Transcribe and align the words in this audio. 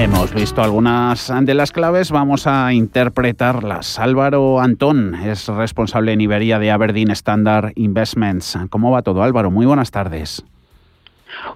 Hemos 0.00 0.32
visto 0.32 0.62
algunas 0.62 1.30
de 1.42 1.52
las 1.52 1.72
claves, 1.72 2.10
vamos 2.10 2.46
a 2.46 2.72
interpretarlas. 2.72 3.98
Álvaro 3.98 4.58
Antón 4.58 5.14
es 5.14 5.46
responsable 5.48 6.14
en 6.14 6.22
Iberia 6.22 6.58
de 6.58 6.70
Aberdeen 6.70 7.10
Standard 7.10 7.72
Investments. 7.74 8.58
¿Cómo 8.70 8.90
va 8.90 9.02
todo, 9.02 9.22
Álvaro? 9.22 9.50
Muy 9.50 9.66
buenas 9.66 9.90
tardes. 9.90 10.42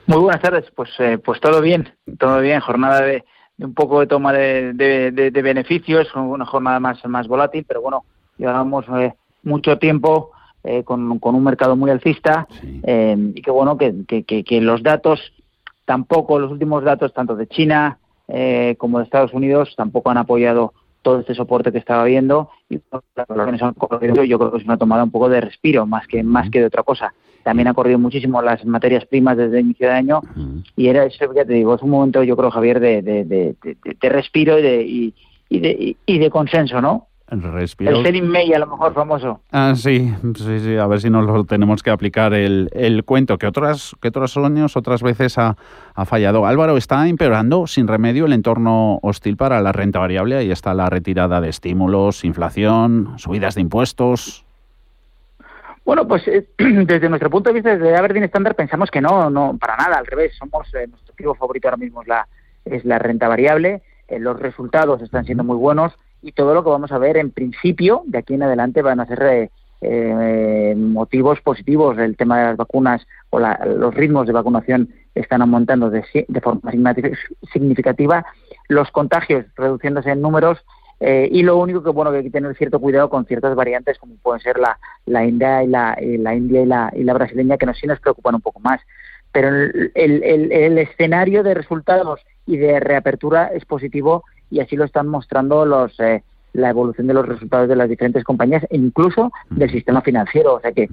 Muy 0.07 0.19
buenas 0.19 0.43
tardes, 0.43 0.67
pues, 0.77 0.91
eh, 0.99 1.17
pues 1.17 1.41
todo 1.41 1.63
bien, 1.63 1.89
todo 2.19 2.39
bien. 2.41 2.61
Jornada 2.61 3.01
de, 3.01 3.25
un 3.61 3.73
poco 3.73 4.01
de 4.01 4.09
toma 4.09 4.35
de, 4.35 5.31
beneficios, 5.33 6.15
una 6.15 6.45
jornada 6.45 6.79
más, 6.81 7.03
más 7.07 7.27
volátil, 7.27 7.65
pero 7.67 7.81
bueno, 7.81 8.05
llevamos 8.37 8.85
eh, 8.95 9.15
mucho 9.43 9.79
tiempo 9.79 10.33
eh, 10.63 10.85
con, 10.85 11.19
un 11.19 11.45
mercado 11.45 11.77
muy 11.77 11.91
alcista 11.91 12.47
y 12.63 13.41
que 13.41 13.51
bueno, 13.51 13.79
que, 13.79 14.05
que, 14.25 14.61
los 14.61 14.83
datos 14.83 15.33
tampoco, 15.87 16.39
los 16.39 16.53
últimos 16.53 16.85
datos 16.85 17.15
tanto 17.15 17.37
de 17.37 17.47
China 17.47 18.01
como 18.79 18.99
de 18.99 19.05
Estados 19.05 19.33
Unidos 19.33 19.75
tampoco 19.77 20.11
han 20.11 20.19
apoyado 20.19 20.73
todo 21.05 21.21
este 21.21 21.35
soporte 21.35 21.71
que 21.71 21.79
estaba 21.79 22.05
viendo 22.05 22.51
y 22.69 22.81
yo 24.29 24.39
creo 24.39 24.51
que 24.51 24.59
es 24.59 24.65
una 24.65 24.79
tomada 24.79 25.05
un 25.05 25.11
poco 25.11 25.29
de 25.29 25.41
respiro 25.41 25.87
más 25.87 26.09
que 26.09 26.25
más 26.25 26.51
que 26.51 26.59
de 26.61 26.67
otra 26.67 26.83
cosa. 26.83 27.15
También 27.45 27.69
ha 27.69 27.75
corrido 27.75 27.99
muchísimo 27.99 28.41
las 28.41 28.65
materias 28.65 29.05
primas 29.05 29.37
desde 29.37 29.59
el 29.59 29.67
inicio 29.67 29.87
de 29.87 29.93
año 29.93 30.23
y 30.75 30.89
era 30.89 31.05
eso 31.05 31.33
ya 31.35 31.45
te 31.45 31.53
digo 31.53 31.75
es 31.75 31.83
un 31.83 31.91
momento 31.91 32.25
yo 32.25 32.37
creo 32.37 32.51
Javier 32.51 32.81
de, 32.81 33.03
de, 33.03 33.25
de, 33.25 34.09
respiro 34.09 34.59
y 34.59 34.63
de, 34.63 35.15
y, 35.51 35.61
de, 35.61 35.97
y 36.07 36.19
de 36.19 36.31
consenso 36.31 36.81
no 36.81 37.09
respiro. 37.29 37.99
El 37.99 38.05
selling 38.05 38.27
May, 38.27 38.53
a 38.53 38.59
lo 38.59 38.67
mejor 38.67 38.95
famoso. 38.95 39.41
Ah, 39.51 39.75
sí, 39.77 40.13
sí, 40.37 40.61
sí, 40.61 40.77
a 40.77 40.87
ver 40.87 41.01
si 41.01 41.11
nos 41.11 41.25
lo 41.25 41.45
tenemos 41.45 41.83
que 41.83 41.91
aplicar 41.91 42.35
el, 42.35 42.69
el 42.73 43.05
cuento, 43.05 43.39
que, 43.39 43.47
otras, 43.47 43.97
que 44.01 44.09
otros 44.09 44.37
años, 44.37 44.77
otras 44.77 45.03
veces 45.03 45.39
ha, 45.39 45.57
ha, 45.95 46.05
fallado. 46.05 46.47
Álvaro, 46.47 46.77
está 46.77 47.09
empeorando 47.09 47.67
sin 47.67 47.89
remedio 47.89 48.27
el 48.27 48.33
entorno 48.33 48.99
hostil 49.03 49.37
para 49.37 49.61
la 49.61 49.73
renta 49.73 49.99
variable. 49.99 50.37
Ahí 50.37 50.51
está 50.51 50.75
la 50.75 50.91
retirada 50.91 51.41
de 51.41 51.49
estímulos, 51.49 52.25
inflación, 52.25 53.15
subidas 53.17 53.55
de 53.55 53.63
impuestos. 53.63 54.45
Bueno, 55.85 56.09
pues 56.09 56.27
eh, 56.29 56.49
desde 56.59 57.09
nuestro 57.09 57.31
punto 57.31 57.51
de 57.51 57.55
vista, 57.55 57.77
desde 57.77 57.97
Aberdeen 57.97 58.25
Standard, 58.25 58.57
pensamos 58.57 58.91
que 58.91 59.01
no, 59.01 59.29
no, 59.31 59.57
para 59.59 59.77
nada, 59.77 59.99
al 59.99 60.07
revés. 60.07 60.35
Somos, 60.39 60.67
eh, 60.75 60.87
nuestro 60.87 61.13
activo 61.13 61.35
favorito 61.35 61.69
ahora 61.69 61.77
mismo 61.77 62.03
es 62.03 62.09
la, 62.09 62.27
es 62.65 62.85
la 62.85 62.99
renta 62.99 63.29
variable. 63.29 63.83
Eh, 64.09 64.19
los 64.19 64.39
resultados 64.39 65.03
están 65.03 65.25
siendo 65.25 65.45
muy 65.45 65.57
buenos 65.57 65.95
y 66.25 66.33
todo 66.33 66.55
lo 66.55 66.65
que 66.65 66.71
vamos 66.71 66.91
a 66.91 66.99
ver, 66.99 67.19
en 67.19 67.31
principio, 67.31 68.03
de 68.07 68.19
aquí 68.19 68.35
en 68.35 68.43
adelante 68.43 68.81
van 68.81 68.99
a 68.99 69.07
ser 69.07 69.51
motivos 70.77 71.41
positivos. 71.43 71.99
El 71.99 72.17
tema 72.17 72.39
de 72.39 72.45
las 72.47 72.57
vacunas 72.57 73.07
o 73.29 73.39
los 73.39 73.95
ritmos 73.95 74.27
de 74.27 74.33
vacunación 74.33 74.89
están 75.15 75.43
aumentando 75.43 75.91
de, 75.91 76.03
de 76.27 76.41
forma 76.41 76.73
significativa. 77.53 78.25
Los 78.69 78.91
contagios 78.91 79.45
reduciéndose 79.55 80.11
en 80.11 80.23
números 80.23 80.65
eh, 81.01 81.29
y 81.31 81.43
lo 81.43 81.59
único 81.59 81.83
que 81.83 81.91
bueno 81.91 82.11
que 82.11 82.19
hay 82.19 82.23
que 82.25 82.31
tener 82.31 82.57
cierto 82.57 82.81
cuidado 82.81 83.11
con 83.11 83.27
ciertas 83.27 83.55
variantes 83.55 83.99
como 83.99 84.15
pueden 84.23 84.41
ser 84.41 84.59
la, 84.59 84.79
la 85.05 85.27
India 85.27 85.63
y 85.63 85.67
la, 85.67 85.99
la 86.01 86.35
India 86.35 86.63
y 86.63 86.67
la, 86.67 86.91
y 86.95 87.05
la 87.05 87.13
brasileña 87.13 87.59
que 87.59 87.67
nos 87.67 87.79
sí 87.79 87.87
nos 87.87 88.01
preocupan 88.01 88.37
un 88.37 88.41
poco 88.41 88.61
más. 88.61 88.81
Pero 89.31 89.49
el, 89.49 89.93
el, 89.95 90.53
el, 90.53 90.79
escenario 90.79 91.43
de 91.43 91.55
resultados 91.55 92.21
y 92.47 92.57
de 92.57 92.79
reapertura 92.79 93.51
es 93.53 93.65
positivo 93.65 94.25
y 94.55 94.61
así 94.61 94.77
lo 94.77 94.85
están 94.85 95.09
mostrando 95.09 95.67
los 95.67 95.99
eh, 95.99 96.23
la 96.53 96.71
evolución 96.71 97.09
de 97.09 97.15
los 97.15 97.27
resultados 97.27 97.69
de 97.69 97.75
las 97.77 97.89
diferentes 97.89 98.23
compañías 98.23 98.63
e 98.71 98.77
incluso 98.77 99.33
del 99.51 99.71
sistema 99.71 100.01
financiero. 100.03 100.55
O 100.55 100.61
sea 100.61 100.71
que 100.71 100.89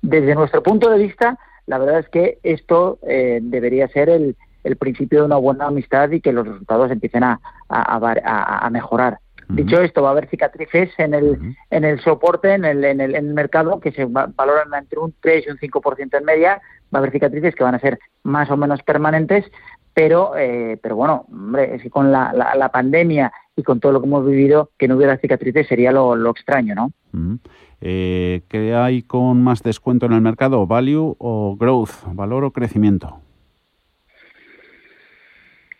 desde 0.00 0.36
nuestro 0.36 0.62
punto 0.62 0.88
de 0.88 0.98
vista, 0.98 1.36
la 1.66 1.78
verdad 1.78 1.98
es 1.98 2.08
que 2.08 2.38
esto 2.44 2.98
eh, 3.06 3.40
debería 3.42 3.88
ser 3.88 4.08
el, 4.08 4.36
el 4.62 4.76
principio 4.76 5.20
de 5.20 5.26
una 5.26 5.36
buena 5.36 5.66
amistad 5.66 6.10
y 6.12 6.20
que 6.20 6.32
los 6.32 6.46
resultados 6.46 6.92
empiecen 6.92 7.24
a, 7.24 7.40
a, 7.68 8.66
a 8.66 8.70
mejorar. 8.70 9.18
Dicho 9.52 9.80
esto, 9.80 10.02
va 10.02 10.08
a 10.08 10.12
haber 10.12 10.28
cicatrices 10.28 10.90
en 10.98 11.14
el, 11.14 11.56
en 11.70 11.84
el 11.84 12.00
soporte, 12.00 12.54
en 12.54 12.64
el, 12.64 12.84
en, 12.84 13.00
el, 13.00 13.24
mercado, 13.34 13.80
que 13.80 13.92
se 13.92 14.04
valoran 14.04 14.72
entre 14.76 14.98
un 14.98 15.14
3 15.20 15.46
y 15.46 15.50
un 15.50 15.58
5% 15.58 16.18
en 16.18 16.24
media. 16.24 16.60
Va 16.92 16.98
a 16.98 16.98
haber 16.98 17.12
cicatrices 17.12 17.54
que 17.54 17.64
van 17.64 17.74
a 17.74 17.80
ser 17.80 17.98
más 18.22 18.50
o 18.50 18.56
menos 18.56 18.82
permanentes, 18.82 19.44
pero, 19.94 20.36
eh, 20.36 20.78
pero 20.82 20.96
bueno, 20.96 21.26
hombre, 21.30 21.74
es 21.74 21.82
que 21.82 21.90
con 21.90 22.12
la, 22.12 22.32
la, 22.32 22.68
pandemia 22.70 23.32
y 23.56 23.62
con 23.62 23.80
todo 23.80 23.92
lo 23.92 24.00
que 24.00 24.06
hemos 24.06 24.26
vivido, 24.26 24.70
que 24.78 24.88
no 24.88 24.96
hubiera 24.96 25.18
cicatrices 25.18 25.66
sería 25.66 25.92
lo, 25.92 26.16
lo 26.16 26.30
extraño, 26.30 26.74
¿no? 26.74 26.92
Eh, 27.80 28.42
¿Qué 28.48 28.74
hay 28.74 29.02
con 29.02 29.42
más 29.42 29.62
descuento 29.62 30.06
en 30.06 30.12
el 30.12 30.20
mercado? 30.20 30.66
¿Value 30.66 31.16
o 31.18 31.56
growth? 31.56 32.04
¿Valor 32.12 32.44
o 32.44 32.50
crecimiento? 32.52 33.20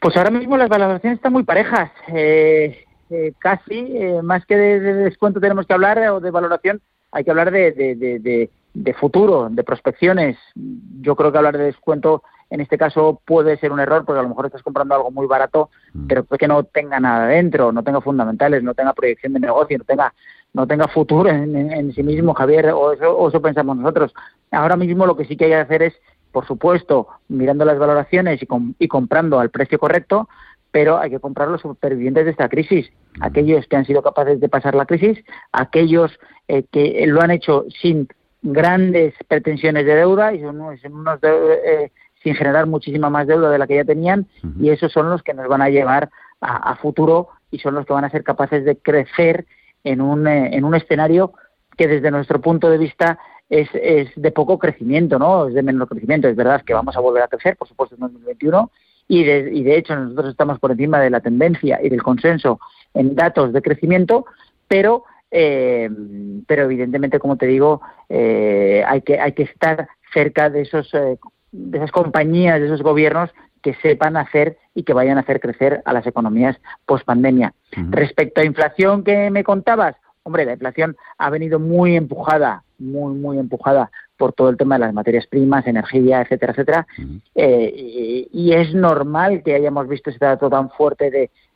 Pues 0.00 0.16
ahora 0.16 0.30
mismo 0.30 0.56
las 0.56 0.68
valoraciones 0.68 1.18
están 1.18 1.32
muy 1.32 1.42
parejas. 1.42 1.90
Eh, 2.08 2.84
eh, 3.10 3.32
casi, 3.38 3.96
eh, 3.96 4.20
más 4.22 4.46
que 4.46 4.56
de, 4.56 4.80
descuento 4.80 5.40
tenemos 5.40 5.66
que 5.66 5.74
hablar 5.74 5.98
o 6.10 6.20
de 6.20 6.30
valoración, 6.30 6.80
hay 7.12 7.24
que 7.24 7.30
hablar 7.30 7.50
de, 7.50 7.72
de, 7.72 8.94
futuro, 8.94 9.48
de 9.50 9.64
prospecciones. 9.64 10.38
Yo 10.54 11.16
creo 11.16 11.32
que 11.32 11.38
hablar 11.38 11.58
de 11.58 11.64
descuento 11.64 12.22
en 12.50 12.60
este 12.60 12.78
caso 12.78 13.20
puede 13.24 13.56
ser 13.58 13.72
un 13.72 13.80
error 13.80 14.04
porque 14.04 14.20
a 14.20 14.22
lo 14.22 14.28
mejor 14.28 14.46
estás 14.46 14.62
comprando 14.62 14.94
algo 14.94 15.10
muy 15.10 15.26
barato, 15.26 15.70
mm. 15.92 16.06
pero 16.06 16.24
que 16.24 16.48
no 16.48 16.64
tenga 16.64 17.00
nada 17.00 17.26
dentro, 17.26 17.72
no 17.72 17.82
tenga 17.82 18.00
fundamentales, 18.00 18.62
no 18.62 18.74
tenga 18.74 18.92
proyección 18.92 19.32
de 19.32 19.40
negocio, 19.40 19.78
no 19.78 19.84
tenga 19.84 20.12
no 20.52 20.66
tenga 20.66 20.88
futuro 20.88 21.30
en, 21.30 21.92
sí 21.92 22.02
mismo, 22.02 22.34
Javier, 22.34 22.70
o 22.70 22.92
eso, 22.92 23.16
o 23.16 23.28
eso 23.28 23.40
pensamos 23.40 23.76
nosotros. 23.76 24.12
Ahora 24.50 24.76
mismo 24.76 25.06
lo 25.06 25.16
que 25.16 25.24
sí 25.24 25.36
que 25.36 25.44
hay 25.44 25.50
que 25.50 25.56
hacer 25.56 25.82
es, 25.82 25.94
por 26.32 26.44
supuesto, 26.44 27.06
mirando 27.28 27.64
las 27.64 27.78
valoraciones 27.78 28.42
y, 28.42 28.48
y 28.80 28.88
comprando 28.88 29.38
al 29.38 29.50
precio 29.50 29.78
correcto, 29.78 30.28
pero 30.72 30.98
hay 30.98 31.10
que 31.10 31.20
comprar 31.20 31.48
los 31.48 31.60
supervivientes 31.60 32.24
de 32.24 32.30
esta 32.30 32.48
crisis, 32.48 32.90
aquellos 33.20 33.66
que 33.66 33.76
han 33.76 33.84
sido 33.84 34.02
capaces 34.02 34.40
de 34.40 34.48
pasar 34.48 34.74
la 34.74 34.86
crisis, 34.86 35.18
aquellos 35.52 36.18
eh, 36.48 36.64
que 36.70 37.04
lo 37.06 37.20
han 37.20 37.30
hecho 37.30 37.64
sin 37.80 38.08
grandes 38.42 39.14
pretensiones 39.28 39.84
de 39.84 39.94
deuda 39.94 40.32
y 40.32 40.40
son 40.40 40.60
unos, 40.60 41.18
eh, 41.22 41.90
sin 42.22 42.34
generar 42.34 42.66
muchísima 42.66 43.10
más 43.10 43.26
deuda 43.26 43.50
de 43.50 43.58
la 43.58 43.66
que 43.66 43.76
ya 43.76 43.84
tenían 43.84 44.26
y 44.58 44.70
esos 44.70 44.92
son 44.92 45.10
los 45.10 45.22
que 45.22 45.34
nos 45.34 45.48
van 45.48 45.62
a 45.62 45.68
llevar 45.68 46.10
a, 46.40 46.74
futuro 46.76 47.28
y 47.50 47.58
son 47.58 47.74
los 47.74 47.84
que 47.84 47.92
van 47.92 48.04
a 48.04 48.10
ser 48.10 48.24
capaces 48.24 48.64
de 48.64 48.76
crecer 48.76 49.46
en 49.84 50.00
un, 50.00 50.26
eh, 50.26 50.56
en 50.56 50.64
un 50.64 50.74
escenario 50.74 51.32
que 51.76 51.86
desde 51.86 52.10
nuestro 52.10 52.40
punto 52.40 52.70
de 52.70 52.78
vista 52.78 53.18
es, 53.50 53.68
es 53.74 54.10
de 54.16 54.30
poco 54.30 54.58
crecimiento, 54.58 55.18
¿no? 55.18 55.48
Es 55.48 55.54
de 55.54 55.62
menor 55.62 55.88
crecimiento. 55.88 56.28
Es 56.28 56.36
verdad 56.36 56.62
que 56.62 56.72
vamos 56.72 56.96
a 56.96 57.00
volver 57.00 57.22
a 57.22 57.28
crecer, 57.28 57.56
por 57.56 57.68
supuesto, 57.68 57.96
en 57.96 58.00
2021 58.02 58.70
y 59.10 59.24
de, 59.24 59.50
y 59.52 59.64
de 59.64 59.76
hecho 59.76 59.96
nosotros 59.96 60.30
estamos 60.30 60.60
por 60.60 60.70
encima 60.70 61.00
de 61.00 61.10
la 61.10 61.18
tendencia 61.18 61.80
y 61.82 61.88
del 61.88 62.00
consenso 62.00 62.60
en 62.94 63.16
datos 63.16 63.52
de 63.52 63.60
crecimiento, 63.60 64.24
pero 64.68 65.02
eh, 65.32 65.90
pero 66.46 66.62
evidentemente 66.62 67.18
como 67.18 67.36
te 67.36 67.46
digo 67.46 67.80
eh, 68.08 68.84
hay 68.86 69.02
que 69.02 69.18
hay 69.18 69.32
que 69.32 69.42
estar 69.42 69.88
cerca 70.12 70.48
de 70.48 70.62
esos 70.62 70.94
eh, 70.94 71.18
de 71.50 71.78
esas 71.78 71.90
compañías 71.90 72.60
de 72.60 72.66
esos 72.66 72.82
gobiernos 72.82 73.30
que 73.62 73.74
sepan 73.74 74.16
hacer 74.16 74.58
y 74.74 74.84
que 74.84 74.92
vayan 74.92 75.18
a 75.18 75.22
hacer 75.22 75.40
crecer 75.40 75.82
a 75.84 75.92
las 75.92 76.06
economías 76.06 76.56
post 76.86 77.04
pandemia 77.04 77.52
respecto 77.90 78.40
a 78.40 78.44
inflación 78.44 79.04
que 79.04 79.30
me 79.30 79.44
contabas 79.44 79.94
hombre 80.24 80.44
la 80.44 80.54
inflación 80.54 80.96
ha 81.18 81.30
venido 81.30 81.60
muy 81.60 81.94
empujada 81.94 82.64
muy 82.78 83.14
muy 83.14 83.38
empujada 83.38 83.90
por 84.20 84.34
todo 84.34 84.50
el 84.50 84.58
tema 84.58 84.74
de 84.74 84.80
las 84.80 84.92
materias 84.92 85.26
primas, 85.26 85.66
energía, 85.66 86.20
etcétera, 86.20 86.52
etcétera. 86.52 86.86
Eh, 87.34 88.28
y, 88.30 88.52
es 88.52 88.74
normal 88.74 89.42
que 89.42 89.54
hayamos 89.54 89.88
visto 89.88 90.10
ese 90.10 90.18
dato 90.22 90.50
tan 90.50 90.68
fuerte 90.68 91.10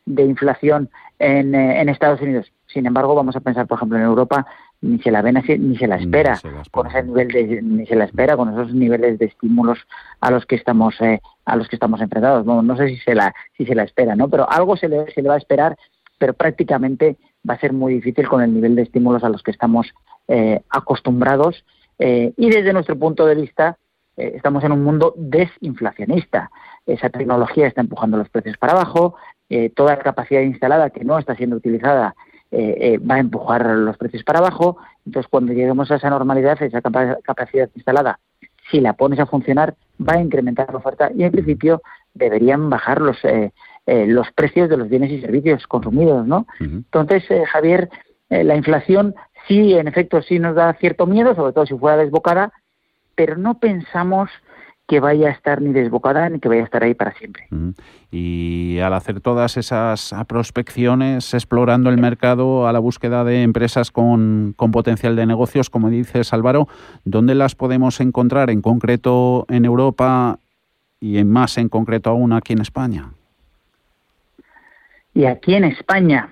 de, 0.07 0.23
inflación 0.23 0.89
en, 1.19 1.55
eh, 1.55 1.83
en, 1.83 1.91
Estados 1.91 2.23
Unidos. 2.23 2.51
Sin 2.67 2.87
embargo, 2.87 3.15
vamos 3.15 3.37
a 3.37 3.41
pensar, 3.41 3.67
por 3.67 3.77
ejemplo, 3.77 3.99
en 3.99 4.05
Europa 4.05 4.47
ni 4.81 4.99
se 5.01 5.11
la 5.11 5.21
ve 5.21 5.33
ni 5.33 5.77
se 5.77 5.87
la 5.87 5.97
espera 5.97 6.41
con 6.71 6.87
ese 6.87 7.03
nivel 7.03 7.29
de 7.29 7.61
ni 7.63 7.87
se 7.87 7.97
la 7.97 8.05
espera 8.05 8.37
con 8.37 8.49
esos 8.51 8.75
niveles 8.75 9.19
de 9.19 9.27
estímulos 9.27 9.79
a 10.21 10.31
los 10.31 10.47
que 10.47 10.57
estamos 10.57 10.99
eh, 11.01 11.21
a 11.45 11.57
los 11.57 11.69
que 11.69 11.77
estamos 11.77 12.03
enfrentados 12.03 12.45
no, 12.45 12.61
no 12.61 12.77
sé 12.77 12.89
si 12.89 12.97
se 12.99 13.15
la 13.15 13.35
si 13.57 13.65
se 13.65 13.75
la 13.75 13.85
espera 13.85 14.15
no 14.15 14.29
pero 14.29 14.51
algo 14.51 14.77
se 14.77 14.91
le, 14.91 15.11
se 15.13 15.23
le 15.23 15.29
va 15.31 15.37
a 15.37 15.39
esperar 15.39 15.79
pero 16.19 16.35
prácticamente 16.35 17.17
va 17.49 17.55
a 17.55 17.61
ser 17.61 17.73
muy 17.73 17.95
difícil 17.95 18.29
con 18.29 18.43
el 18.43 18.53
nivel 18.53 18.75
de 18.75 18.83
estímulos 18.83 19.25
a 19.25 19.31
los 19.31 19.43
que 19.43 19.53
estamos 19.53 19.95
acostumbrados 20.71 21.65
eh, 21.99 22.33
y 22.37 22.51
desde 22.51 22.73
nuestro 22.73 22.99
punto 22.99 23.27
de 23.27 23.35
vista, 23.35 23.79
eh, 24.17 24.33
estamos 24.35 24.65
en 24.65 24.73
un 24.73 24.83
mundo 24.83 25.15
desinflacionista. 25.17 26.51
Esa 26.87 27.11
tecnología 27.11 27.67
está 27.67 27.81
empujando 27.81 28.17
los 28.17 28.29
precios 28.29 28.57
para 28.59 28.73
abajo, 28.73 29.17
eh, 29.49 29.71
toda 29.71 29.97
la 29.97 30.03
capacidad 30.03 30.41
instalada 30.41 30.91
que 30.91 31.05
no 31.05 31.19
está 31.19 31.35
siendo 31.35 31.57
utilizada 31.57 32.15
va 32.57 33.17
a 33.17 33.19
empujar 33.19 33.67
los 33.67 33.97
precios 33.97 34.23
para 34.23 34.39
abajo. 34.39 34.77
Entonces, 35.05 35.29
cuando 35.29 35.53
lleguemos 35.53 35.91
a 35.91 35.97
esa 35.97 36.09
normalidad, 36.09 36.63
esa 36.63 36.81
capacidad 36.81 37.69
instalada, 37.75 38.21
si 38.71 38.81
la 38.81 38.93
pones 38.93 39.19
a 39.19 39.27
funcionar, 39.27 39.75
va 40.01 40.15
a 40.15 40.21
incrementar 40.21 40.71
la 40.71 40.79
oferta 40.79 41.11
y, 41.13 41.25
en 41.25 41.33
principio, 41.33 41.83
deberían 42.13 42.71
bajar 42.71 43.01
los, 43.01 43.19
los 43.87 44.31
precios 44.37 44.69
de 44.69 44.77
los 44.77 44.89
bienes 44.89 45.11
y 45.11 45.21
servicios 45.21 45.67
consumidos. 45.67 46.29
¿no? 46.29 46.47
Entonces, 46.61 47.25
Javier, 47.51 47.91
la 48.43 48.57
inflación 48.57 49.15
sí, 49.47 49.75
en 49.75 49.87
efecto, 49.89 50.23
sí 50.23 50.39
nos 50.39 50.55
da 50.55 50.73
cierto 50.75 51.07
miedo, 51.07 51.35
sobre 51.35 51.53
todo 51.53 51.67
si 51.67 51.77
fuera 51.77 51.97
desbocada, 51.97 52.53
pero 53.15 53.37
no 53.37 53.59
pensamos 53.59 54.31
que 54.87 55.01
vaya 55.01 55.29
a 55.29 55.31
estar 55.31 55.63
ni 55.63 55.73
desbocada 55.73 56.29
ni 56.29 56.41
que 56.41 56.49
vaya 56.49 56.63
a 56.63 56.65
estar 56.65 56.83
ahí 56.83 56.95
para 56.95 57.15
siempre. 57.15 57.47
Y 58.11 58.79
al 58.81 58.93
hacer 58.93 59.21
todas 59.21 59.57
esas 59.57 60.15
prospecciones, 60.29 61.33
explorando 61.33 61.89
el 61.89 61.99
mercado 61.99 62.69
a 62.69 62.73
la 62.73 62.81
búsqueda 62.81 63.25
de 63.25 63.43
empresas 63.43 63.91
con, 63.91 64.53
con 64.57 64.73
potencial 64.73 65.17
de 65.17 65.25
negocios, 65.25 65.71
como 65.71 65.89
dices 65.89 66.33
Álvaro, 66.35 66.69
¿dónde 67.05 67.35
las 67.35 67.55
podemos 67.55 68.01
encontrar 68.01 68.51
en 68.51 68.61
concreto 68.61 69.47
en 69.49 69.65
Europa 69.65 70.39
y 71.01 71.17
en 71.17 71.31
más 71.31 71.57
en 71.57 71.71
concreto 71.71 72.11
aún 72.11 72.35
aquí 72.35 72.53
en 72.53 72.61
España? 72.61 73.11
Y 75.15 75.25
aquí 75.25 75.55
en 75.55 75.65
España, 75.65 76.29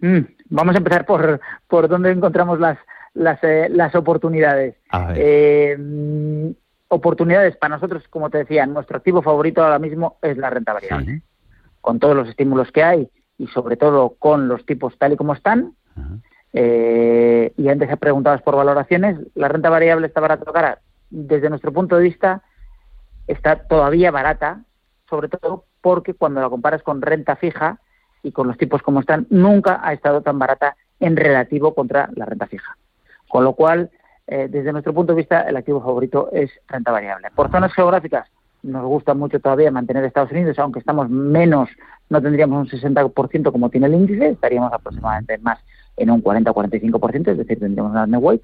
mm, 0.00 0.18
vamos 0.50 0.74
a 0.74 0.78
empezar 0.78 1.04
por, 1.06 1.40
por 1.66 1.88
dónde 1.88 2.10
encontramos 2.10 2.60
las, 2.60 2.78
las, 3.14 3.42
eh, 3.42 3.68
las 3.70 3.94
oportunidades. 3.94 4.76
Eh, 5.14 6.54
oportunidades 6.88 7.56
para 7.56 7.76
nosotros, 7.76 8.06
como 8.08 8.30
te 8.30 8.38
decía, 8.38 8.66
nuestro 8.66 8.96
activo 8.98 9.22
favorito 9.22 9.62
ahora 9.62 9.78
mismo 9.78 10.18
es 10.22 10.36
la 10.36 10.50
renta 10.50 10.72
variable. 10.72 11.22
Con 11.80 11.98
todos 11.98 12.16
los 12.16 12.28
estímulos 12.28 12.70
que 12.72 12.82
hay 12.82 13.08
y 13.36 13.46
sobre 13.48 13.76
todo 13.76 14.16
con 14.18 14.48
los 14.48 14.64
tipos 14.66 14.98
tal 14.98 15.12
y 15.12 15.16
como 15.16 15.34
están. 15.34 15.74
Eh, 16.52 17.52
y 17.56 17.68
antes 17.68 17.96
preguntabas 17.98 18.42
por 18.42 18.56
valoraciones, 18.56 19.18
la 19.34 19.48
renta 19.48 19.70
variable 19.70 20.06
está 20.06 20.20
barata 20.20 20.50
o 20.50 20.52
cara. 20.52 20.80
Desde 21.10 21.48
nuestro 21.48 21.72
punto 21.72 21.96
de 21.96 22.02
vista, 22.02 22.42
está 23.26 23.56
todavía 23.66 24.10
barata, 24.10 24.62
sobre 25.08 25.28
todo 25.28 25.64
porque 25.80 26.14
cuando 26.14 26.40
la 26.40 26.48
comparas 26.48 26.82
con 26.82 27.00
renta 27.02 27.36
fija 27.36 27.80
y 28.22 28.32
con 28.32 28.46
los 28.46 28.58
tipos 28.58 28.82
como 28.82 29.00
están, 29.00 29.26
nunca 29.30 29.80
ha 29.82 29.92
estado 29.92 30.22
tan 30.22 30.38
barata 30.38 30.76
en 31.00 31.16
relativo 31.16 31.74
contra 31.74 32.10
la 32.14 32.24
renta 32.24 32.46
fija. 32.46 32.76
Con 33.28 33.44
lo 33.44 33.52
cual, 33.52 33.90
eh, 34.26 34.48
desde 34.50 34.72
nuestro 34.72 34.94
punto 34.94 35.12
de 35.12 35.18
vista, 35.18 35.42
el 35.42 35.56
activo 35.56 35.80
favorito 35.80 36.30
es 36.32 36.50
renta 36.66 36.90
variable. 36.90 37.28
Por 37.34 37.50
zonas 37.50 37.72
geográficas, 37.72 38.28
nos 38.62 38.84
gusta 38.84 39.14
mucho 39.14 39.40
todavía 39.40 39.70
mantener 39.70 40.04
Estados 40.04 40.32
Unidos, 40.32 40.58
aunque 40.58 40.80
estamos 40.80 41.08
menos, 41.08 41.68
no 42.10 42.20
tendríamos 42.20 42.72
un 42.72 42.80
60% 42.80 43.52
como 43.52 43.70
tiene 43.70 43.86
el 43.86 43.94
índice, 43.94 44.30
estaríamos 44.30 44.72
aproximadamente 44.72 45.38
más 45.38 45.58
en 45.98 46.10
un 46.10 46.22
40-45%, 46.22 47.28
es 47.28 47.38
decir, 47.38 47.58
tendríamos 47.58 47.92
una 47.92 48.04
underweight. 48.04 48.42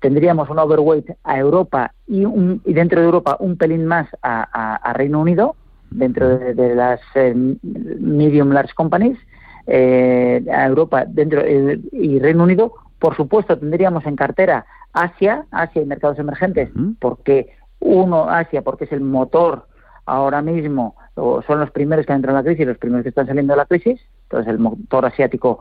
Tendríamos 0.00 0.48
un 0.50 0.58
overweight 0.58 1.10
a 1.24 1.38
Europa 1.38 1.94
y, 2.06 2.24
un, 2.24 2.60
y 2.64 2.72
dentro 2.74 3.00
de 3.00 3.06
Europa 3.06 3.36
un 3.40 3.56
pelín 3.56 3.86
más 3.86 4.08
a, 4.22 4.92
Reino 4.94 5.20
Unido, 5.20 5.56
dentro 5.94 6.38
de, 6.38 6.74
las 6.74 7.00
eh, 7.14 7.34
medium 7.62 8.50
large 8.50 8.74
companies, 8.74 9.18
eh, 9.66 10.44
a 10.52 10.66
Europa 10.66 11.04
dentro 11.06 11.40
eh, 11.44 11.80
y 11.92 12.18
Reino 12.18 12.44
Unido. 12.44 12.74
Por 12.98 13.16
supuesto, 13.16 13.58
tendríamos 13.58 14.04
en 14.06 14.16
cartera 14.16 14.64
Asia, 14.92 15.46
Asia 15.50 15.82
y 15.82 15.86
mercados 15.86 16.18
emergentes, 16.18 16.70
porque 17.00 17.54
uno, 17.80 18.28
Asia, 18.28 18.62
porque 18.62 18.84
es 18.84 18.92
el 18.92 19.00
motor 19.00 19.66
ahora 20.06 20.42
mismo, 20.42 20.96
o 21.14 21.42
son 21.42 21.60
los 21.60 21.70
primeros 21.70 22.06
que 22.06 22.12
han 22.12 22.18
entrado 22.18 22.38
en 22.38 22.44
la 22.44 22.48
crisis, 22.48 22.66
los 22.66 22.78
primeros 22.78 23.02
que 23.02 23.10
están 23.10 23.26
saliendo 23.26 23.52
de 23.52 23.58
la 23.58 23.66
crisis, 23.66 24.00
entonces 24.24 24.52
el 24.52 24.58
motor 24.58 25.06
asiático 25.06 25.60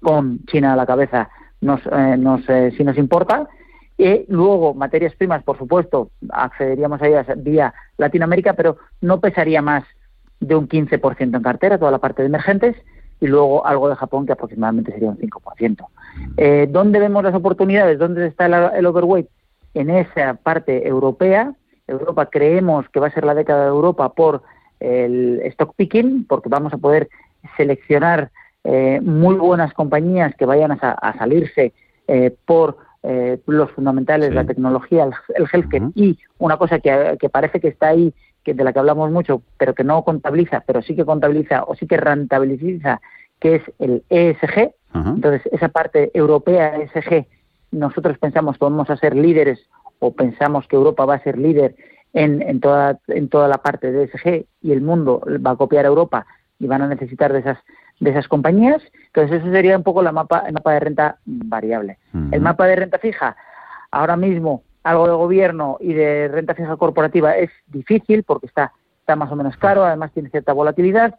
con 0.00 0.44
China 0.46 0.72
a 0.72 0.76
la 0.76 0.86
cabeza 0.86 1.28
nos, 1.60 1.80
eh, 1.86 2.16
nos 2.18 2.48
eh, 2.48 2.72
si 2.76 2.84
nos 2.84 2.98
importa. 2.98 3.48
Y 4.02 4.24
luego, 4.26 4.74
materias 4.74 5.14
primas, 5.14 5.44
por 5.44 5.56
supuesto, 5.56 6.10
accederíamos 6.30 7.00
a 7.00 7.06
ellas 7.06 7.26
vía 7.36 7.72
Latinoamérica, 7.98 8.54
pero 8.54 8.78
no 9.00 9.20
pesaría 9.20 9.62
más 9.62 9.84
de 10.40 10.56
un 10.56 10.68
15% 10.68 11.36
en 11.36 11.42
cartera, 11.42 11.78
toda 11.78 11.92
la 11.92 11.98
parte 11.98 12.22
de 12.22 12.26
emergentes, 12.26 12.74
y 13.20 13.28
luego 13.28 13.64
algo 13.64 13.88
de 13.88 13.94
Japón, 13.94 14.26
que 14.26 14.32
aproximadamente 14.32 14.90
sería 14.90 15.10
un 15.10 15.18
5%. 15.18 15.86
Eh, 16.36 16.66
¿Dónde 16.68 16.98
vemos 16.98 17.22
las 17.22 17.32
oportunidades? 17.32 17.96
¿Dónde 17.96 18.26
está 18.26 18.46
el, 18.76 18.86
overweight? 18.86 19.28
En 19.74 19.88
esa 19.88 20.34
parte 20.34 20.84
europea. 20.84 21.54
Europa 21.86 22.26
creemos 22.26 22.88
que 22.88 22.98
va 22.98 23.06
a 23.06 23.12
ser 23.12 23.24
la 23.24 23.34
década 23.34 23.62
de 23.62 23.68
Europa 23.68 24.12
por 24.14 24.42
el 24.80 25.42
stock 25.44 25.76
picking, 25.76 26.26
porque 26.26 26.48
vamos 26.48 26.72
a 26.72 26.78
poder 26.78 27.08
seleccionar 27.56 28.32
eh, 28.64 29.00
muy 29.00 29.36
buenas 29.36 29.72
compañías 29.74 30.34
que 30.34 30.44
vayan 30.44 30.72
a, 30.72 31.14
salirse 31.16 31.72
eh, 32.08 32.34
por 32.44 32.78
eh, 33.02 33.40
los 33.46 33.70
fundamentales, 33.72 34.32
la 34.32 34.44
tecnología, 34.44 35.08
el, 35.34 35.46
healthcare. 35.52 35.90
Y 35.94 36.18
una 36.38 36.56
cosa 36.56 36.78
que, 36.78 37.28
parece 37.30 37.60
que 37.60 37.68
está 37.68 37.88
ahí, 37.88 38.14
que 38.44 38.54
de 38.54 38.64
la 38.64 38.72
que 38.72 38.78
hablamos 38.78 39.10
mucho, 39.10 39.42
pero 39.58 39.74
que 39.74 39.84
no 39.84 40.04
contabiliza, 40.04 40.62
pero 40.66 40.82
sí 40.82 40.94
que 40.94 41.04
contabiliza 41.04 41.64
o 41.64 41.74
sí 41.74 41.86
que 41.86 41.96
rentabiliza, 41.96 43.00
que 43.40 43.56
es 43.56 43.62
el 43.78 44.04
ESG. 44.08 44.72
Entonces, 44.94 45.42
esa 45.50 45.68
parte 45.68 46.10
europea 46.14 46.76
ESG, 46.76 47.26
nosotros 47.70 48.18
pensamos 48.18 48.58
que 48.58 48.64
vamos 48.64 48.90
a 48.90 48.96
ser 48.96 49.16
líderes 49.16 49.58
o 49.98 50.12
pensamos 50.12 50.66
que 50.68 50.76
Europa 50.76 51.04
va 51.04 51.14
a 51.14 51.22
ser 51.22 51.38
líder 51.38 51.74
en, 52.12 52.42
en, 52.42 52.60
toda, 52.60 53.00
en 53.08 53.28
toda 53.28 53.48
la 53.48 53.58
parte 53.58 53.90
de 53.90 54.04
ESG 54.04 54.46
y 54.60 54.72
el 54.72 54.82
mundo 54.82 55.22
va 55.44 55.52
a 55.52 55.56
copiar 55.56 55.86
a 55.86 55.88
Europa 55.88 56.26
y 56.58 56.66
van 56.66 56.82
a 56.82 56.88
necesitar 56.88 57.32
de 57.32 57.40
esas 57.40 57.58
de 58.00 58.10
esas 58.10 58.28
compañías. 58.28 58.82
Entonces, 59.06 59.40
eso 59.40 59.52
sería 59.52 59.76
un 59.76 59.82
poco 59.82 60.02
la 60.02 60.12
mapa, 60.12 60.44
el 60.46 60.54
mapa 60.54 60.72
de 60.72 60.80
renta 60.80 61.18
variable. 61.24 61.98
El 62.30 62.40
mapa 62.40 62.66
de 62.66 62.76
renta 62.76 62.98
fija, 62.98 63.36
ahora 63.90 64.16
mismo, 64.16 64.62
algo 64.82 65.06
de 65.06 65.12
gobierno 65.12 65.76
y 65.80 65.92
de 65.92 66.28
renta 66.28 66.54
fija 66.54 66.76
corporativa 66.76 67.36
es 67.36 67.50
difícil 67.66 68.24
porque 68.24 68.46
está, 68.46 68.72
está 69.00 69.16
más 69.16 69.30
o 69.30 69.36
menos 69.36 69.56
caro, 69.56 69.84
además 69.84 70.12
tiene 70.12 70.30
cierta 70.30 70.52
volatilidad. 70.52 71.14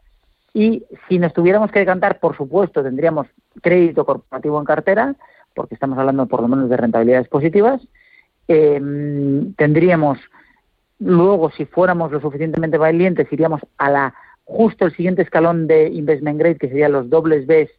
Y 0.54 0.84
si 1.08 1.18
nos 1.18 1.34
tuviéramos 1.34 1.72
que 1.72 1.80
decantar, 1.80 2.20
por 2.20 2.38
supuesto, 2.38 2.84
tendríamos 2.84 3.28
crédito 3.62 4.06
corporativo 4.06 4.60
en 4.60 4.66
cartera, 4.66 5.16
porque 5.56 5.74
estamos 5.76 5.98
hablando 5.98 6.28
por 6.28 6.42
lo 6.42 6.48
menos 6.48 6.70
de 6.70 6.78
rentabilidades 6.78 7.28
positivas. 7.28 7.82
Em, 8.48 9.54
tendríamos, 9.56 10.20
luego, 11.00 11.50
si 11.52 11.66
fuéramos 11.66 12.12
lo 12.12 12.20
suficientemente 12.20 12.78
valientes, 12.78 13.32
iríamos 13.32 13.62
a 13.78 13.90
la 13.90 14.14
justo 14.46 14.86
el 14.86 14.96
siguiente 14.96 15.22
escalón 15.22 15.68
de 15.68 15.90
investment 15.90 16.40
grade, 16.40 16.58
que 16.58 16.68
serían 16.68 16.92
los 16.92 17.10
dobles 17.10 17.48
Bs, 17.48 17.70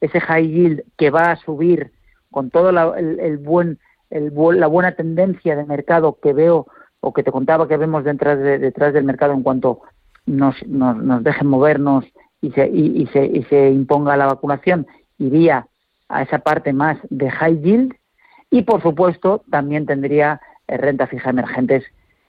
ese 0.00 0.20
high 0.20 0.48
yield 0.48 0.82
que 0.96 1.10
va 1.10 1.32
a 1.32 1.36
subir 1.36 1.90
con 2.30 2.50
todo 2.50 2.70
el, 2.96 3.38
buen, 3.38 3.78
el, 4.10 4.32
la 4.54 4.66
buena 4.66 4.92
tendencia 4.92 5.56
de 5.56 5.64
mercado 5.64 6.18
que 6.22 6.32
veo 6.32 6.66
o 7.00 7.12
que 7.12 7.22
te 7.22 7.32
contaba 7.32 7.68
que 7.68 7.76
vemos 7.76 8.04
detrás, 8.04 8.38
de, 8.38 8.58
detrás 8.58 8.92
del 8.92 9.04
mercado 9.04 9.32
en 9.32 9.42
cuanto 9.42 9.80
nos, 10.26 10.54
nos, 10.66 11.24
dejen 11.24 11.46
movernos 11.46 12.04
y 12.40 12.50
se, 12.52 12.68
y, 12.68 13.06
se, 13.08 13.24
y 13.24 13.42
se 13.44 13.70
imponga 13.70 14.16
la 14.16 14.26
vacunación, 14.26 14.86
iría 15.18 15.66
a 16.08 16.22
esa 16.22 16.38
parte 16.38 16.72
más 16.72 16.98
de 17.10 17.30
high 17.30 17.60
yield 17.60 17.94
y 18.50 18.62
por 18.62 18.82
supuesto 18.82 19.42
también 19.50 19.86
tendría 19.86 20.40
eh, 20.66 20.76
renta 20.76 21.06
fija 21.06 21.30
emergentes 21.30 21.84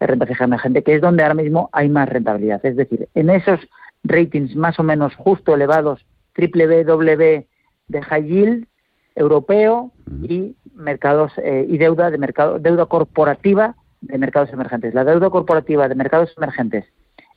renta 0.07 0.25
fija 0.25 0.45
emergente, 0.45 0.83
que 0.83 0.95
es 0.95 1.01
donde 1.01 1.23
ahora 1.23 1.35
mismo 1.35 1.69
hay 1.71 1.89
más 1.89 2.09
rentabilidad. 2.09 2.65
Es 2.65 2.75
decir, 2.75 3.07
en 3.13 3.29
esos 3.29 3.59
ratings 4.03 4.55
más 4.55 4.79
o 4.79 4.83
menos 4.83 5.15
justo 5.15 5.53
elevados, 5.53 6.05
triple 6.33 6.67
B, 6.67 6.83
doble 6.83 7.15
B 7.15 7.47
de 7.87 8.01
high 8.01 8.23
yield 8.23 8.67
europeo 9.15 9.91
y 10.23 10.55
mercados 10.73 11.31
eh, 11.37 11.65
y 11.67 11.77
deuda 11.77 12.09
de 12.09 12.17
mercado 12.17 12.59
deuda 12.59 12.85
corporativa 12.85 13.75
de 14.01 14.17
mercados 14.17 14.51
emergentes. 14.51 14.93
La 14.93 15.03
deuda 15.03 15.29
corporativa 15.29 15.87
de 15.87 15.95
mercados 15.95 16.33
emergentes 16.37 16.85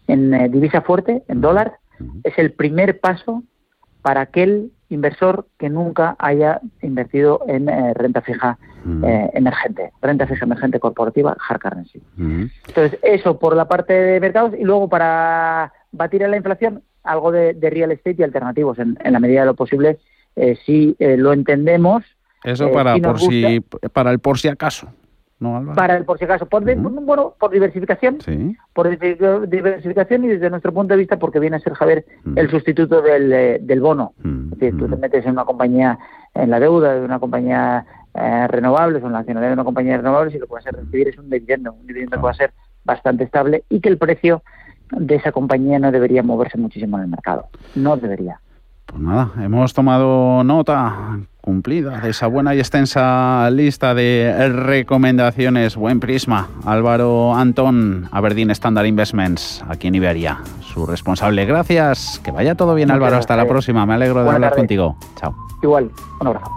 en 0.06 0.32
eh, 0.32 0.48
divisa 0.48 0.82
fuerte, 0.82 1.24
en 1.28 1.40
dólar, 1.40 1.78
es 2.22 2.36
el 2.38 2.52
primer 2.52 3.00
paso 3.00 3.42
para 4.02 4.22
aquel 4.22 4.72
inversor 4.88 5.46
que 5.58 5.70
nunca 5.70 6.16
haya 6.18 6.60
invertido 6.82 7.40
en 7.46 7.68
eh, 7.68 7.94
renta 7.94 8.20
fija 8.20 8.58
emergente, 9.32 9.92
renta 10.02 10.26
fija 10.26 10.44
emergente 10.44 10.78
corporativa, 10.78 11.34
hard 11.48 11.58
currency. 11.58 12.02
Entonces, 12.18 12.98
eso 13.02 13.38
por 13.38 13.56
la 13.56 13.66
parte 13.66 13.94
de 13.94 14.20
mercados 14.20 14.52
y 14.58 14.62
luego 14.62 14.90
para 14.90 15.72
batir 15.94 16.24
a 16.24 16.28
la 16.28 16.36
inflación, 16.36 16.82
algo 17.02 17.32
de, 17.32 17.56
real 17.60 17.92
estate 17.92 18.16
y 18.18 18.22
alternativos 18.22 18.78
en, 18.78 18.96
la 19.04 19.20
medida 19.20 19.40
de 19.40 19.46
lo 19.46 19.54
posible, 19.54 19.98
eh, 20.36 20.56
si 20.64 20.96
eh, 20.98 21.16
lo 21.16 21.32
entendemos. 21.32 22.04
Eso 22.42 22.68
eh, 22.68 22.72
para, 22.72 22.96
por 22.98 23.20
si, 23.20 23.60
para 23.92 24.10
el 24.10 24.18
por 24.18 24.38
si 24.38 24.48
acaso. 24.48 24.88
Para 25.74 25.96
el 25.96 26.04
por 26.04 26.18
si 26.18 26.24
acaso, 26.24 26.46
por, 26.46 26.64
bueno, 26.64 27.34
por 27.38 27.50
diversificación, 27.50 28.18
por 28.72 28.88
diversificación 28.88 30.24
y 30.24 30.28
desde 30.28 30.48
nuestro 30.48 30.72
punto 30.72 30.94
de 30.94 30.98
vista 30.98 31.18
porque 31.18 31.38
viene 31.38 31.56
a 31.56 31.60
ser 31.60 31.74
Javier 31.74 32.06
el 32.34 32.48
sustituto 32.50 33.02
del, 33.02 33.58
del 33.60 33.80
bono. 33.80 34.14
Es 34.52 34.58
decir, 34.58 34.78
tú 34.78 34.88
te 34.88 34.96
metes 34.96 35.26
en 35.26 35.32
una 35.32 35.44
compañía, 35.44 35.98
en 36.32 36.48
la 36.48 36.60
deuda 36.60 36.94
de 36.94 37.04
una 37.04 37.18
compañía 37.18 37.84
eh, 38.16 38.46
renovables 38.46 39.02
o 39.02 39.06
en 39.06 39.12
la 39.12 39.18
nacionalidad 39.18 39.50
de 39.50 39.54
una 39.54 39.64
compañía 39.64 39.92
de 39.92 39.98
renovables 39.98 40.34
y 40.36 40.38
lo 40.38 40.46
que 40.46 40.52
vas 40.52 40.66
a 40.68 40.70
recibir 40.70 41.08
es 41.08 41.18
un 41.18 41.28
dividendo, 41.28 41.72
un 41.72 41.84
dividendo 41.84 42.16
que 42.16 42.22
va 42.22 42.30
a 42.30 42.34
ser 42.34 42.52
bastante 42.84 43.24
estable 43.24 43.64
y 43.68 43.80
que 43.80 43.88
el 43.88 43.98
precio 43.98 44.44
de 44.90 45.14
esa 45.14 45.32
compañía 45.32 45.78
no 45.78 45.90
debería 45.90 46.22
moverse 46.22 46.58
muchísimo 46.58 46.96
en 46.98 47.04
el 47.04 47.08
mercado. 47.08 47.46
No 47.74 47.96
debería. 47.96 48.40
Pues 48.86 49.00
nada, 49.00 49.32
hemos 49.42 49.72
tomado 49.72 50.44
nota 50.44 51.18
cumplida 51.40 52.00
de 52.00 52.10
esa 52.10 52.26
buena 52.26 52.54
y 52.54 52.58
extensa 52.58 53.50
lista 53.50 53.94
de 53.94 54.48
recomendaciones. 54.48 55.76
Buen 55.76 56.00
prisma. 56.00 56.48
Álvaro 56.64 57.34
Antón, 57.34 58.08
Aberdeen 58.12 58.50
Standard 58.50 58.86
Investments, 58.86 59.62
aquí 59.68 59.88
en 59.88 59.94
Iberia. 59.96 60.38
Su 60.60 60.86
responsable. 60.86 61.44
Gracias. 61.44 62.20
Que 62.24 62.30
vaya 62.30 62.54
todo 62.54 62.74
bien, 62.74 62.90
Álvaro. 62.90 63.16
Hasta 63.16 63.36
la 63.36 63.46
próxima. 63.46 63.84
Me 63.84 63.94
alegro 63.94 64.24
de 64.24 64.30
hablar 64.30 64.54
contigo. 64.54 64.96
Chao. 65.16 65.34
Igual. 65.62 65.90
Un 66.20 66.26
abrazo. 66.26 66.50